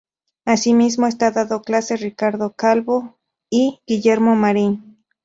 Asimismo 0.45 1.05
están 1.05 1.33
dando 1.35 1.61
clase 1.61 1.95
Ricardo 1.95 2.53
Calvo 2.55 3.19
y 3.51 3.81
Guillermo 3.85 4.35
Marín. 4.35 5.05